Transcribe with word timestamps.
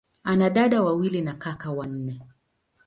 Ana 0.23 0.49
dada 0.49 0.81
wawili 0.81 1.21
na 1.21 1.33
kaka 1.33 1.71
wanne. 1.71 2.21